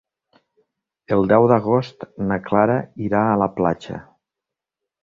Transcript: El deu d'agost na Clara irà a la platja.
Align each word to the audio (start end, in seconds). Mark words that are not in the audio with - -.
El 1.17 1.21
deu 1.33 1.45
d'agost 1.51 2.09
na 2.31 2.41
Clara 2.49 2.81
irà 3.11 3.25
a 3.35 3.39
la 3.45 3.51
platja. 3.61 4.03